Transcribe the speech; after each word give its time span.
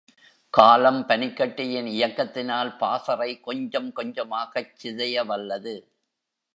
காலம் 0.53 1.07
பனிக்கட்டியின் 1.07 1.89
இயக்கத்தினால் 1.89 2.77
பாசறை 2.77 3.39
கொஞ்சம் 3.39 3.91
கொஞ்சமாகச் 3.95 4.73
சிதையவல்லது. 4.83 5.75